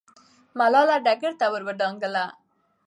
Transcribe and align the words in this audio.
ملالۍ 0.57 0.97
ډګر 1.05 1.33
ته 1.39 1.45
ور 1.51 1.63
دانګله. 1.79 2.25